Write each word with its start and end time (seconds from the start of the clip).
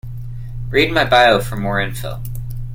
Read 0.71 0.91
my 0.91 1.05
bio 1.05 1.39
for 1.39 1.57
more 1.57 1.79
info. 1.79 2.19